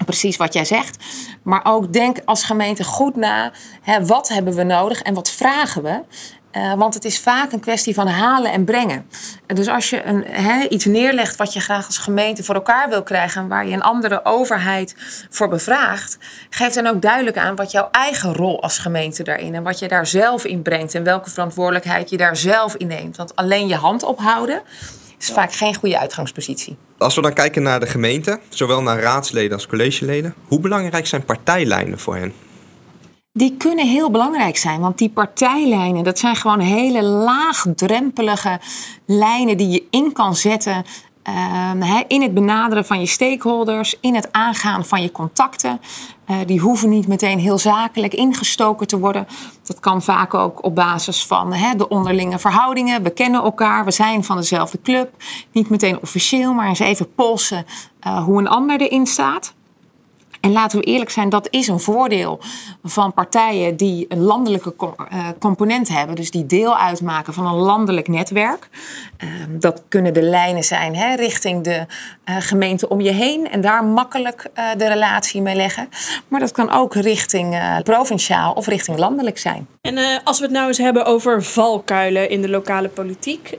Precies 0.05 0.37
wat 0.37 0.53
jij 0.53 0.65
zegt. 0.65 1.05
Maar 1.43 1.61
ook 1.65 1.93
denk 1.93 2.17
als 2.25 2.45
gemeente 2.45 2.85
goed 2.85 3.17
na. 3.17 3.53
Hè, 3.83 4.07
wat 4.07 4.29
hebben 4.29 4.55
we 4.55 4.63
nodig 4.63 5.03
en 5.03 5.15
wat 5.15 5.31
vragen 5.31 5.83
we? 5.83 6.01
Uh, 6.57 6.75
want 6.75 6.95
het 6.95 7.05
is 7.05 7.21
vaak 7.21 7.53
een 7.53 7.61
kwestie 7.61 7.95
van 7.95 8.07
halen 8.07 8.53
en 8.53 8.65
brengen. 8.65 9.07
dus 9.47 9.69
als 9.69 9.91
je 9.91 10.05
een, 10.05 10.25
he, 10.25 10.69
iets 10.69 10.85
neerlegt 10.85 11.37
wat 11.37 11.53
je 11.53 11.61
graag 11.61 11.87
als 11.87 11.99
gemeente 11.99 12.45
voor 12.45 12.55
elkaar 12.55 12.89
wil 12.89 13.03
krijgen, 13.03 13.43
en 13.43 13.49
waar 13.49 13.67
je 13.67 13.75
een 13.75 13.83
andere 13.83 14.25
overheid 14.25 14.95
voor 15.31 15.49
bevraagt, 15.49 16.19
geef 16.51 16.73
dan 16.73 16.87
ook 16.87 17.03
duidelijk 17.03 17.37
aan 17.37 17.57
wat 17.57 17.71
jouw 17.71 17.89
eigen 17.91 18.35
rol 18.35 18.63
als 18.63 18.79
gemeente 18.79 19.23
daarin 19.23 19.55
en 19.55 19.63
wat 19.63 19.79
je 19.79 19.89
daar 19.89 20.07
zelf 20.07 20.45
in 20.45 20.63
brengt 20.63 20.95
en 20.95 21.05
welke 21.05 21.31
verantwoordelijkheid 21.31 22.11
je 22.11 22.17
daar 22.17 22.37
zelf 22.37 22.75
in 22.75 22.87
neemt. 22.87 23.17
Want 23.17 23.37
alleen 23.37 23.69
je 23.69 23.77
hand 23.77 24.03
ophouden 24.03 24.63
is 25.19 25.31
vaak 25.31 25.53
geen 25.53 25.75
goede 25.75 25.99
uitgangspositie. 25.99 26.77
Als 26.99 27.15
we 27.15 27.23
dan 27.23 27.33
kijken 27.33 27.63
naar 27.63 27.81
de 27.81 27.87
gemeente, 27.87 28.41
zowel 28.49 28.83
naar 28.83 29.01
raadsleden 29.01 29.53
als 29.53 29.67
collegeleden, 29.67 30.35
hoe 30.47 30.61
belangrijk 30.61 31.07
zijn 31.07 31.25
partijlijnen 31.25 31.99
voor 31.99 32.17
hen? 32.17 32.33
Die 33.33 33.57
kunnen 33.57 33.89
heel 33.89 34.11
belangrijk 34.11 34.57
zijn, 34.57 34.81
want 34.81 34.99
die 34.99 35.11
partijlijnen, 35.11 36.05
dat 36.05 36.19
zijn 36.19 36.37
gewoon 36.37 36.61
hele 36.61 37.03
laagdrempelige 37.03 38.61
lijnen 39.07 39.57
die 39.57 39.69
je 39.69 39.87
in 39.91 40.13
kan 40.13 40.35
zetten 40.35 40.85
Ehm, 41.23 41.83
in 42.09 42.23
het 42.23 42.35
benaderen 42.35 42.85
van 42.85 43.01
je 43.01 43.07
stakeholders, 43.07 43.97
in 44.01 44.15
het 44.15 44.33
aangaan 44.33 44.85
van 44.85 45.03
je 45.03 45.13
contacten. 45.13 45.81
Uh, 46.31 46.37
die 46.47 46.61
hoeven 46.61 46.89
niet 46.89 47.07
meteen 47.07 47.39
heel 47.39 47.59
zakelijk 47.59 48.15
ingestoken 48.15 48.87
te 48.87 48.99
worden. 48.99 49.27
Dat 49.63 49.81
kan 49.81 50.03
vaak 50.03 50.35
ook 50.35 50.65
op 50.65 50.75
basis 50.75 51.27
van 51.27 51.55
de 51.77 51.89
onderlinge 51.89 52.39
verhoudingen. 52.39 53.03
We 53.03 53.11
kennen 53.11 53.43
elkaar, 53.43 53.85
we 53.85 53.91
zijn 53.91 54.25
van 54.25 54.37
dezelfde 54.37 54.81
club. 54.83 55.23
Niet 55.53 55.69
meteen 55.69 55.99
officieel, 56.03 56.53
maar 56.53 56.69
eens 56.69 56.79
even 56.79 57.15
polsen 57.15 57.67
uh, 58.07 58.25
hoe 58.25 58.39
een 58.39 58.49
ander 58.49 58.81
erin 58.81 59.07
staat. 59.07 59.55
En 60.43 60.53
laten 60.53 60.79
we 60.79 60.85
eerlijk 60.85 61.11
zijn, 61.11 61.29
dat 61.29 61.49
is 61.51 61.69
een 61.69 61.81
voordeel 61.81 62.41
van 62.83 63.13
partijen 63.13 63.77
die 63.77 64.07
een 64.09 64.21
landelijke 64.23 64.75
eh, 64.79 65.29
component 65.39 65.89
hebben. 65.89 66.17
Dus 66.17 66.31
die 66.31 66.47
deel 66.47 66.77
uitmaken 66.77 67.35
van 67.35 67.47
een 67.47 67.55
landelijk 67.55 68.09
netwerk. 68.09 68.69
Ehm, 69.17 69.31
dat 69.59 69.83
kunnen 69.89 70.15
de 70.15 70.23
lijnen 70.23 70.65
zijn 70.65 70.97
hè, 70.97 71.15
richting 71.15 71.65
de 71.65 71.87
uh, 72.25 72.37
gemeente 72.39 72.89
om 72.89 73.01
je 73.01 73.11
heen. 73.11 73.51
En 73.51 73.61
daar 73.61 73.85
makkelijk 73.85 74.51
uh, 74.59 74.65
de 74.77 74.89
relatie 74.89 75.43
mee 75.43 75.55
leggen. 75.55 75.89
Maar 76.29 76.41
dat 76.41 76.53
kan 76.53 76.71
ook 76.71 76.95
richting 76.95 77.61
provinciaal 77.83 78.53
of 78.53 78.67
richting 78.67 78.99
landelijk 78.99 79.39
zijn. 79.39 79.67
En 79.81 80.23
als 80.25 80.39
we 80.39 80.45
het 80.45 80.55
nou 80.55 80.69
eens 80.69 80.79
hebben 80.79 81.05
over 81.05 81.43
valkuilen 81.43 82.31
in 82.31 82.43
de 82.43 82.49
lokale 82.49 82.89
politiek. 82.89 83.59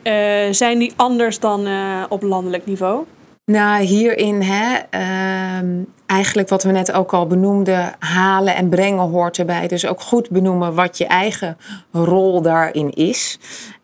zijn 0.52 0.80
die 0.80 0.94
anders 0.96 1.40
dan 1.40 1.68
op 2.10 2.22
landelijk 2.22 2.66
niveau? 2.66 3.06
Nou, 3.46 3.84
hierin 3.84 4.42
hè, 4.42 4.80
uh, 4.92 5.84
eigenlijk 6.06 6.50
wat 6.50 6.64
we 6.64 6.72
net 6.72 6.92
ook 6.92 7.14
al 7.14 7.28
benoemden, 7.28 7.94
halen 8.00 8.56
en 8.56 8.70
brengen 8.70 9.10
hoort 9.10 9.38
erbij. 9.38 9.68
Dus 9.68 9.86
ook 9.86 10.02
goed 10.02 10.30
benoemen 10.30 10.76
wat 10.76 10.98
je 10.98 11.06
eigen 11.06 11.58
rol 11.92 12.42
daarin 12.42 12.90
is. 12.90 13.40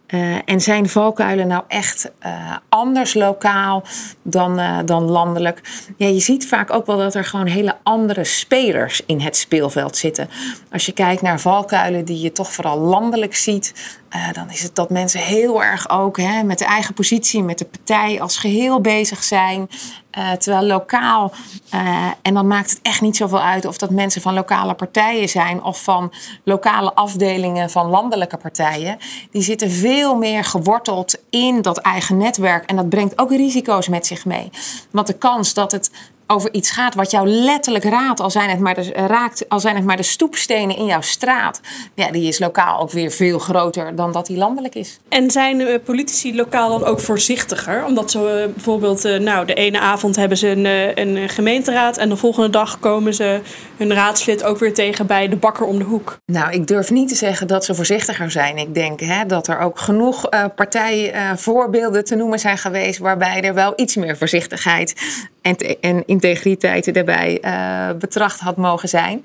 Uh, 0.07 0.35
en 0.45 0.61
zijn 0.61 0.89
valkuilen 0.89 1.47
nou 1.47 1.63
echt 1.67 2.11
uh, 2.25 2.57
anders 2.69 3.13
lokaal 3.13 3.83
dan, 4.21 4.59
uh, 4.59 4.77
dan 4.85 5.03
landelijk? 5.03 5.61
Ja, 5.97 6.07
je 6.07 6.19
ziet 6.19 6.47
vaak 6.47 6.73
ook 6.73 6.85
wel 6.85 6.97
dat 6.97 7.15
er 7.15 7.25
gewoon 7.25 7.45
hele 7.45 7.75
andere 7.83 8.23
spelers 8.23 9.01
in 9.05 9.19
het 9.19 9.37
speelveld 9.37 9.97
zitten. 9.97 10.29
Als 10.71 10.85
je 10.85 10.91
kijkt 10.91 11.21
naar 11.21 11.39
valkuilen 11.39 12.05
die 12.05 12.21
je 12.21 12.31
toch 12.31 12.51
vooral 12.51 12.77
landelijk 12.79 13.35
ziet, 13.35 13.98
dan 14.33 14.49
is 14.51 14.61
het 14.61 14.75
dat 14.75 14.89
mensen 14.89 15.19
heel 15.19 15.63
erg 15.63 15.89
ook 15.89 16.17
hè, 16.17 16.43
met 16.43 16.59
de 16.59 16.65
eigen 16.65 16.93
positie, 16.93 17.43
met 17.43 17.57
de 17.57 17.65
partij 17.65 18.21
als 18.21 18.37
geheel 18.37 18.81
bezig 18.81 19.23
zijn. 19.23 19.69
Uh, 20.17 20.31
terwijl 20.31 20.65
lokaal, 20.65 21.31
uh, 21.73 22.07
en 22.21 22.33
dan 22.33 22.47
maakt 22.47 22.69
het 22.69 22.79
echt 22.81 23.01
niet 23.01 23.17
zoveel 23.17 23.41
uit 23.41 23.65
of 23.65 23.77
dat 23.77 23.89
mensen 23.89 24.21
van 24.21 24.33
lokale 24.33 24.73
partijen 24.73 25.29
zijn 25.29 25.63
of 25.63 25.83
van 25.83 26.13
lokale 26.43 26.93
afdelingen 26.93 27.69
van 27.69 27.89
landelijke 27.89 28.37
partijen. 28.37 28.97
Die 29.31 29.41
zitten 29.41 29.71
veel 29.71 30.15
meer 30.15 30.43
geworteld 30.43 31.17
in 31.29 31.61
dat 31.61 31.77
eigen 31.77 32.17
netwerk. 32.17 32.65
En 32.65 32.75
dat 32.75 32.89
brengt 32.89 33.19
ook 33.19 33.31
risico's 33.31 33.87
met 33.87 34.07
zich 34.07 34.25
mee. 34.25 34.49
Want 34.91 35.07
de 35.07 35.17
kans 35.17 35.53
dat 35.53 35.71
het 35.71 35.91
over 36.31 36.53
iets 36.53 36.71
gaat 36.71 36.95
wat 36.95 37.11
jou 37.11 37.27
letterlijk 37.27 37.83
raadt, 37.83 38.19
al 38.19 38.29
zijn 38.29 38.49
het 38.49 38.59
maar 38.59 38.75
de, 38.75 38.91
raakt, 38.93 39.49
al 39.49 39.59
zijn 39.59 39.75
het 39.75 39.85
maar 39.85 39.97
de 39.97 40.03
stoepstenen 40.03 40.77
in 40.77 40.85
jouw 40.85 41.01
straat, 41.01 41.61
ja, 41.93 42.11
die 42.11 42.27
is 42.27 42.39
lokaal 42.39 42.79
ook 42.79 42.91
weer 42.91 43.11
veel 43.11 43.39
groter 43.39 43.95
dan 43.95 44.11
dat 44.11 44.25
die 44.25 44.37
landelijk 44.37 44.75
is. 44.75 44.99
En 45.09 45.31
zijn 45.31 45.59
uh, 45.59 45.75
politici 45.83 46.35
lokaal 46.35 46.79
dan 46.79 46.87
ook 46.87 46.99
voorzichtiger? 46.99 47.85
Omdat 47.85 48.11
ze 48.11 48.45
uh, 48.47 48.53
bijvoorbeeld, 48.53 49.05
uh, 49.05 49.19
nou, 49.19 49.45
de 49.45 49.53
ene 49.53 49.79
avond 49.79 50.15
hebben 50.15 50.37
ze 50.37 50.47
een, 50.47 50.65
een 50.99 51.29
gemeenteraad 51.29 51.97
en 51.97 52.09
de 52.09 52.15
volgende 52.15 52.49
dag 52.49 52.79
komen 52.79 53.13
ze 53.13 53.41
hun 53.77 53.93
raadslid 53.93 54.43
ook 54.43 54.59
weer 54.59 54.73
tegen 54.73 55.07
bij 55.07 55.27
de 55.27 55.35
bakker 55.35 55.65
om 55.65 55.77
de 55.77 55.83
hoek. 55.85 56.17
Nou, 56.25 56.51
ik 56.51 56.67
durf 56.67 56.89
niet 56.89 57.09
te 57.09 57.15
zeggen 57.15 57.47
dat 57.47 57.65
ze 57.65 57.75
voorzichtiger 57.75 58.31
zijn. 58.31 58.57
Ik 58.57 58.73
denk 58.73 58.99
hè, 58.99 59.25
dat 59.25 59.47
er 59.47 59.59
ook 59.59 59.79
genoeg 59.79 60.29
partijvoorbeelden 60.55 62.05
te 62.05 62.15
noemen 62.15 62.39
zijn 62.39 62.57
geweest 62.57 62.99
waarbij 62.99 63.41
er 63.41 63.53
wel 63.53 63.73
iets 63.75 63.95
meer 63.95 64.17
voorzichtigheid 64.17 64.95
en, 65.41 65.55
en 65.81 66.03
integriteit 66.05 66.93
daarbij 66.93 67.41
uh, 67.41 67.97
betracht 67.99 68.39
had 68.39 68.57
mogen 68.57 68.89
zijn. 68.89 69.23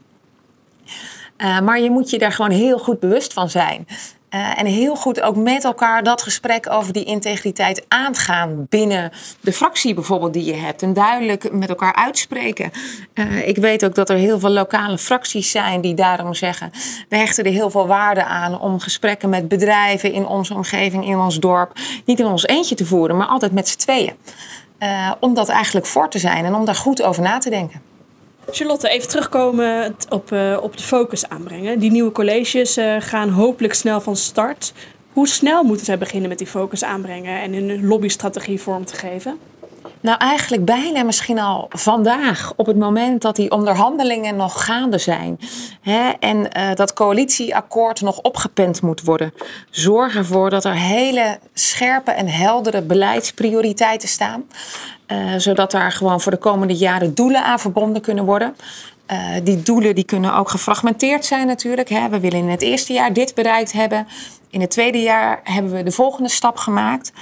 Uh, 1.38 1.60
maar 1.60 1.80
je 1.80 1.90
moet 1.90 2.10
je 2.10 2.18
daar 2.18 2.32
gewoon 2.32 2.50
heel 2.50 2.78
goed 2.78 3.00
bewust 3.00 3.32
van 3.32 3.50
zijn. 3.50 3.86
Uh, 4.34 4.58
en 4.58 4.66
heel 4.66 4.96
goed 4.96 5.20
ook 5.20 5.36
met 5.36 5.64
elkaar 5.64 6.02
dat 6.02 6.22
gesprek 6.22 6.70
over 6.70 6.92
die 6.92 7.04
integriteit 7.04 7.84
aangaan 7.88 8.66
binnen 8.68 9.10
de 9.40 9.52
fractie 9.52 9.94
bijvoorbeeld 9.94 10.32
die 10.32 10.44
je 10.44 10.54
hebt. 10.54 10.82
En 10.82 10.92
duidelijk 10.92 11.52
met 11.52 11.68
elkaar 11.68 11.94
uitspreken. 11.94 12.70
Ik 13.44 13.56
weet 13.56 13.84
ook 13.84 13.94
dat 13.94 14.10
er 14.10 14.16
heel 14.16 14.38
veel 14.38 14.50
lokale 14.50 14.98
fracties 14.98 15.50
zijn 15.50 15.80
die 15.80 15.94
daarom 15.94 16.34
zeggen... 16.34 16.70
we 17.08 17.16
hechten 17.16 17.44
er 17.44 17.52
heel 17.52 17.70
veel 17.70 17.86
waarde 17.86 18.24
aan 18.24 18.60
om 18.60 18.80
gesprekken 18.80 19.28
met 19.28 19.48
bedrijven 19.48 20.12
in 20.12 20.26
onze 20.26 20.54
omgeving, 20.54 21.06
in 21.06 21.18
ons 21.18 21.38
dorp... 21.38 21.72
niet 22.04 22.20
in 22.20 22.26
ons 22.26 22.46
eentje 22.46 22.74
te 22.74 22.86
voeren, 22.86 23.16
maar 23.16 23.26
altijd 23.26 23.52
met 23.52 23.68
z'n 23.68 23.78
tweeën. 23.78 24.12
Uh, 24.78 25.12
om 25.20 25.34
dat 25.34 25.48
eigenlijk 25.48 25.86
voor 25.86 26.10
te 26.10 26.18
zijn 26.18 26.44
en 26.44 26.54
om 26.54 26.64
daar 26.64 26.74
goed 26.74 27.02
over 27.02 27.22
na 27.22 27.38
te 27.38 27.50
denken. 27.50 27.80
Charlotte, 28.50 28.88
even 28.88 29.08
terugkomen 29.08 29.96
op, 30.08 30.30
uh, 30.32 30.58
op 30.62 30.76
de 30.76 30.82
focus 30.82 31.28
aanbrengen. 31.28 31.78
Die 31.78 31.90
nieuwe 31.90 32.12
colleges 32.12 32.78
uh, 32.78 32.96
gaan 32.98 33.28
hopelijk 33.28 33.74
snel 33.74 34.00
van 34.00 34.16
start. 34.16 34.72
Hoe 35.12 35.28
snel 35.28 35.62
moeten 35.62 35.86
zij 35.86 35.98
beginnen 35.98 36.28
met 36.28 36.38
die 36.38 36.46
focus 36.46 36.84
aanbrengen 36.84 37.40
en 37.40 37.54
hun 37.54 37.86
lobbystrategie 37.86 38.60
vorm 38.60 38.84
te 38.84 38.96
geven? 38.96 39.38
Nou, 40.04 40.18
eigenlijk 40.18 40.64
bijna 40.64 41.02
misschien 41.02 41.38
al 41.38 41.66
vandaag, 41.68 42.52
op 42.56 42.66
het 42.66 42.76
moment 42.76 43.22
dat 43.22 43.36
die 43.36 43.50
onderhandelingen 43.50 44.36
nog 44.36 44.64
gaande 44.64 44.98
zijn. 44.98 45.38
Hè, 45.80 46.10
en 46.20 46.36
uh, 46.36 46.74
dat 46.74 46.92
coalitieakkoord 46.92 48.00
nog 48.00 48.18
opgepend 48.18 48.82
moet 48.82 49.02
worden. 49.02 49.34
Zorg 49.70 50.16
ervoor 50.16 50.50
dat 50.50 50.64
er 50.64 50.74
hele 50.74 51.38
scherpe 51.54 52.10
en 52.10 52.28
heldere 52.28 52.82
beleidsprioriteiten 52.82 54.08
staan. 54.08 54.44
Uh, 55.06 55.34
zodat 55.36 55.70
daar 55.70 55.92
gewoon 55.92 56.20
voor 56.20 56.32
de 56.32 56.38
komende 56.38 56.74
jaren 56.74 57.14
doelen 57.14 57.44
aan 57.44 57.60
verbonden 57.60 58.02
kunnen 58.02 58.24
worden. 58.24 58.56
Uh, 59.12 59.18
die 59.42 59.62
doelen 59.62 59.94
die 59.94 60.04
kunnen 60.04 60.34
ook 60.34 60.50
gefragmenteerd 60.50 61.24
zijn 61.24 61.46
natuurlijk. 61.46 61.88
Hè. 61.88 62.08
We 62.08 62.20
willen 62.20 62.38
in 62.38 62.48
het 62.48 62.62
eerste 62.62 62.92
jaar 62.92 63.12
dit 63.12 63.34
bereikt 63.34 63.72
hebben. 63.72 64.06
In 64.50 64.60
het 64.60 64.70
tweede 64.70 65.02
jaar 65.02 65.40
hebben 65.44 65.72
we 65.72 65.82
de 65.82 65.90
volgende 65.90 66.28
stap 66.28 66.56
gemaakt. 66.56 67.12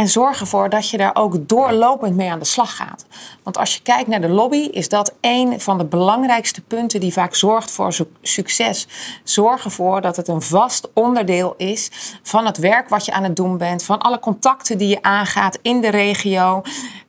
En 0.00 0.08
zorg 0.08 0.40
ervoor 0.40 0.68
dat 0.68 0.90
je 0.90 0.96
daar 0.96 1.14
ook 1.14 1.48
doorlopend 1.48 2.16
mee 2.16 2.30
aan 2.30 2.38
de 2.38 2.44
slag 2.44 2.76
gaat. 2.76 3.06
Want 3.42 3.58
als 3.58 3.74
je 3.74 3.82
kijkt 3.82 4.08
naar 4.08 4.20
de 4.20 4.28
lobby, 4.28 4.56
is 4.56 4.88
dat 4.88 5.14
een 5.20 5.60
van 5.60 5.78
de 5.78 5.84
belangrijkste 5.84 6.60
punten 6.60 7.00
die 7.00 7.12
vaak 7.12 7.34
zorgt 7.34 7.70
voor 7.70 7.94
succes. 8.22 8.88
Zorg 9.24 9.64
ervoor 9.64 10.00
dat 10.00 10.16
het 10.16 10.28
een 10.28 10.42
vast 10.42 10.88
onderdeel 10.94 11.54
is 11.56 11.90
van 12.22 12.46
het 12.46 12.58
werk 12.58 12.88
wat 12.88 13.04
je 13.04 13.12
aan 13.12 13.24
het 13.24 13.36
doen 13.36 13.58
bent, 13.58 13.82
van 13.82 13.98
alle 13.98 14.18
contacten 14.18 14.78
die 14.78 14.88
je 14.88 15.02
aangaat 15.02 15.58
in 15.62 15.80
de 15.80 15.88
regio. 15.88 16.62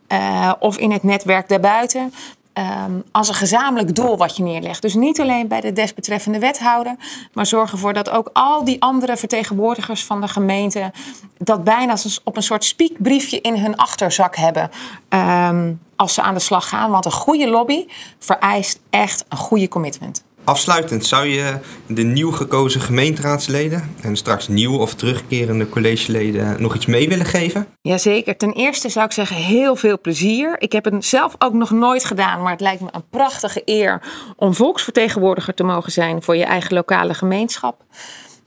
Uh, 0.08 0.54
of 0.60 0.78
in 0.78 0.92
het 0.92 1.04
netwerk 1.04 1.50
daarbuiten. 1.50 2.14
Um, 2.54 3.04
als 3.12 3.28
een 3.28 3.34
gezamenlijk 3.34 3.96
doel 3.96 4.18
wat 4.18 4.36
je 4.36 4.44
neerlegt. 4.44 4.82
Dus 4.82 4.94
niet 4.94 5.20
alleen 5.20 5.48
bij 5.48 5.62
de 5.62 5.74
desbetreffende 5.74 6.40
wethouder, 6.40 6.96
maar 7.34 7.46
zorg 7.46 7.72
ervoor 7.72 7.94
dat 7.94 8.10
ook 8.10 8.30
al 8.34 8.64
die 8.64 8.82
andere 8.82 9.18
vertegenwoordigers 9.18 10.04
van 10.04 10.22
de 10.22 10.28
gemeente 10.28 10.92
dat 11.38 11.64
bijna 11.64 11.96
op 12.24 12.36
een 12.36 12.44
soort 12.44 12.64
spiekbriefje 12.64 13.42
in 13.42 13.56
hun 13.56 13.78
achterzak 13.78 14.36
hebben 14.36 14.72
um, 15.10 15.80
als 15.96 16.14
ze 16.14 16.22
aan 16.22 16.34
de 16.34 16.40
slag 16.40 16.70
gaan. 16.70 16.92
Want 16.92 17.06
een 17.06 17.12
goede 17.12 17.48
lobby 17.48 17.86
vereist 18.20 18.80
echt 18.90 19.26
een 19.30 19.38
goede 19.38 19.68
commitment. 19.68 20.24
Afsluitend, 20.44 21.06
zou 21.06 21.26
je 21.26 21.60
de 21.88 22.04
nieuw 22.04 22.32
gekozen 22.32 22.82
gemeenteraadsleden 22.82 23.96
en 24.02 24.16
straks 24.16 24.48
nieuw 24.48 24.78
of 24.78 24.94
terugkerende 24.94 25.70
collegeleden 25.70 26.62
nog 26.62 26.76
iets 26.76 26.86
mee 26.86 27.10
willen 27.10 27.26
geven? 27.26 27.68
Jazeker. 27.82 28.38
Ten 28.38 28.54
eerste 28.54 28.90
zou 28.90 29.06
ik 29.06 29.12
zeggen 29.12 29.36
heel 29.36 29.76
veel 29.76 30.00
plezier. 30.00 30.56
Ik 30.60 30.72
heb 30.72 30.86
het 30.86 31.06
zelf 31.06 31.36
ook 31.38 31.54
nog 31.54 31.72
nooit 31.72 32.06
gedaan, 32.06 32.42
maar 32.42 32.52
het 32.52 32.62
lijkt 32.62 32.82
me 32.82 32.88
een 32.92 33.10
prachtige 33.10 33.62
eer 33.66 34.02
om 34.36 34.54
volksvertegenwoordiger 34.54 35.54
te 35.54 35.64
mogen 35.64 35.92
zijn 35.92 36.24
voor 36.24 36.36
je 36.36 36.46
eigen 36.46 36.74
lokale 36.74 37.14
gemeenschap. 37.14 37.84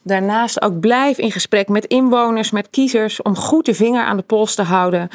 Daarnaast 0.06 0.62
ook 0.62 0.80
blijf 0.80 1.18
in 1.18 1.30
gesprek 1.30 1.68
met 1.68 1.84
inwoners, 1.84 2.50
met 2.50 2.70
kiezers, 2.70 3.22
om 3.22 3.36
goed 3.36 3.66
de 3.66 3.74
vinger 3.74 4.04
aan 4.04 4.16
de 4.16 4.22
pols 4.22 4.54
te 4.54 4.62
houden 4.62 5.08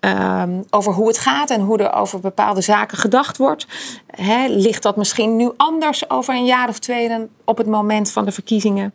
um, 0.00 0.64
over 0.70 0.92
hoe 0.92 1.08
het 1.08 1.18
gaat 1.18 1.50
en 1.50 1.60
hoe 1.60 1.78
er 1.78 1.92
over 1.92 2.20
bepaalde 2.20 2.60
zaken 2.60 2.98
gedacht 2.98 3.36
wordt. 3.36 3.66
ligt 4.48 4.82
dat 4.82 4.96
misschien 4.96 5.36
nu 5.36 5.50
anders 5.56 6.10
over 6.10 6.34
een 6.34 6.44
jaar 6.44 6.68
of 6.68 6.78
twee 6.78 7.08
dan 7.08 7.28
op 7.44 7.58
het 7.58 7.66
moment 7.66 8.10
van 8.10 8.24
de 8.24 8.32
verkiezingen? 8.32 8.92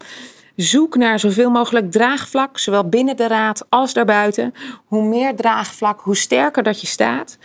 Zoek 0.56 0.96
naar 0.96 1.20
zoveel 1.20 1.50
mogelijk 1.50 1.92
draagvlak, 1.92 2.60
zowel 2.60 2.90
binnen 2.90 3.18
de 3.18 3.28
raad 3.28 3.66
als 3.70 3.94
daarbuiten. 3.94 4.54
Hoe 4.86 5.04
meer 5.04 5.36
draagvlak, 5.36 6.02
hoe 6.02 6.18
sterker 6.18 6.64
dat 6.64 6.82
je 6.82 6.88
staat. 6.88 7.38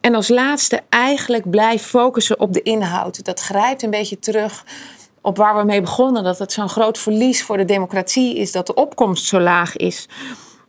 En 0.00 0.14
als 0.14 0.28
laatste 0.28 0.80
eigenlijk 0.88 1.50
blijf 1.50 1.82
focussen 1.82 2.40
op 2.40 2.52
de 2.52 2.62
inhoud. 2.62 3.24
Dat 3.24 3.40
grijpt 3.40 3.82
een 3.82 3.90
beetje 3.90 4.18
terug 4.18 4.64
op 5.20 5.36
waar 5.36 5.56
we 5.56 5.64
mee 5.64 5.80
begonnen. 5.80 6.24
Dat 6.24 6.38
het 6.38 6.52
zo'n 6.52 6.68
groot 6.68 6.98
verlies 6.98 7.44
voor 7.44 7.56
de 7.56 7.64
democratie 7.64 8.36
is 8.36 8.52
dat 8.52 8.66
de 8.66 8.74
opkomst 8.74 9.24
zo 9.24 9.40
laag 9.40 9.76
is. 9.76 10.08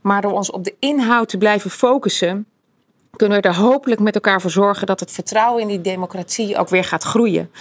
Maar 0.01 0.22
door 0.22 0.32
ons 0.32 0.51
op 0.51 0.63
de 0.63 0.75
inhoud 0.79 1.29
te 1.29 1.38
blijven 1.38 1.70
focussen, 1.70 2.46
kunnen 3.15 3.41
we 3.41 3.48
er 3.48 3.56
hopelijk 3.56 4.01
met 4.01 4.15
elkaar 4.15 4.41
voor 4.41 4.51
zorgen 4.51 4.88
dat 4.88 5.00
het 5.00 5.12
vertrouwen 5.12 5.62
in 5.62 5.68
die 5.68 5.82
democratie 5.82 6.58
ook 6.58 6.70
weer 6.70 6.84
gaat 6.84 7.03
groeien. 7.03 7.51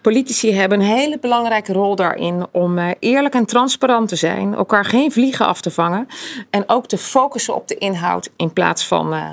Politici 0.00 0.52
hebben 0.52 0.80
een 0.80 0.86
hele 0.86 1.18
belangrijke 1.18 1.72
rol 1.72 1.96
daarin 1.96 2.46
om 2.50 2.78
eh, 2.78 2.90
eerlijk 2.98 3.34
en 3.34 3.46
transparant 3.46 4.08
te 4.08 4.16
zijn, 4.16 4.54
elkaar 4.54 4.84
geen 4.84 5.12
vliegen 5.12 5.46
af 5.46 5.60
te 5.60 5.70
vangen 5.70 6.06
en 6.50 6.64
ook 6.66 6.86
te 6.86 6.98
focussen 6.98 7.54
op 7.54 7.68
de 7.68 7.78
inhoud 7.78 8.30
in 8.36 8.52
plaats 8.52 8.86
van 8.86 9.14
uh, 9.14 9.30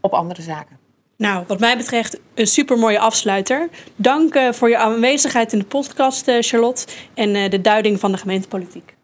op 0.00 0.12
andere 0.12 0.42
zaken. 0.42 0.81
Nou, 1.22 1.44
wat 1.46 1.60
mij 1.60 1.76
betreft 1.76 2.18
een 2.34 2.46
super 2.46 2.78
mooie 2.78 2.98
afsluiter. 2.98 3.68
Dank 3.96 4.34
uh, 4.34 4.52
voor 4.52 4.68
je 4.68 4.76
aanwezigheid 4.76 5.52
in 5.52 5.58
de 5.58 5.64
podcast, 5.64 6.30
Charlotte, 6.40 6.86
en 7.14 7.50
de 7.50 7.60
duiding 7.60 8.00
van 8.00 8.12
de 8.12 8.18
gemeentepolitiek. 8.18 8.94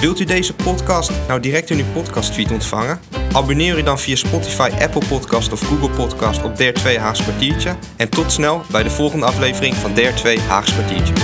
Wilt 0.00 0.20
u 0.20 0.24
deze 0.24 0.54
podcast 0.54 1.10
nou 1.28 1.40
direct 1.40 1.70
in 1.70 1.78
uw 1.78 1.92
podcastfeed 1.92 2.50
ontvangen? 2.50 3.00
Abonneer 3.32 3.78
u 3.78 3.82
dan 3.82 3.98
via 3.98 4.16
Spotify, 4.16 4.70
Apple 4.80 5.06
Podcast 5.08 5.52
of 5.52 5.60
Google 5.60 5.90
Podcast 5.90 6.44
op 6.44 6.56
Der 6.56 6.74
2 6.74 6.98
Haags 6.98 7.22
kwartiertje. 7.22 7.76
En 7.96 8.08
tot 8.08 8.32
snel 8.32 8.62
bij 8.70 8.82
de 8.82 8.90
volgende 8.90 9.26
aflevering 9.26 9.74
van 9.74 9.94
Der 9.94 10.14
2 10.14 10.40
Haags 10.40 10.72
kwartiertje. 10.72 11.14